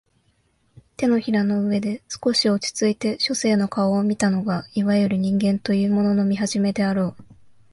[0.97, 7.23] 掌の上で少し落ちついて書生の顔を見たのがいわゆる人間というものの見始めであろう